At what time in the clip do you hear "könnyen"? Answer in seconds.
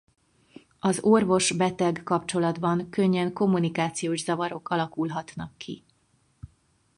2.89-3.33